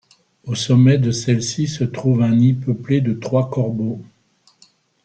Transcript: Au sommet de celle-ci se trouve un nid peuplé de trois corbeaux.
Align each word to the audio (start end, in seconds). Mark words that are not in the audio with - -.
Au 0.45 0.55
sommet 0.55 0.97
de 0.97 1.11
celle-ci 1.11 1.67
se 1.67 1.83
trouve 1.83 2.23
un 2.23 2.33
nid 2.35 2.53
peuplé 2.53 3.01
de 3.01 3.13
trois 3.13 3.51
corbeaux. 3.51 4.01